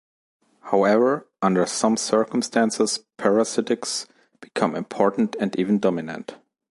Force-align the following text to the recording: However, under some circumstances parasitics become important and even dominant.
However, 0.71 1.27
under 1.43 1.63
some 1.67 1.95
circumstances 1.95 3.01
parasitics 3.19 4.07
become 4.39 4.75
important 4.75 5.35
and 5.39 5.55
even 5.59 5.77
dominant. 5.77 6.37